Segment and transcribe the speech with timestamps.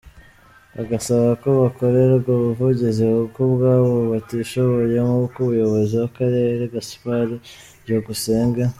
[0.77, 7.35] Bagasaba ko bakorerwa ubuvugizi kuko ubwabo batishoboye, nk’uko Umuyobozi w’akarere Gasipari
[7.83, 8.61] Byukusenge.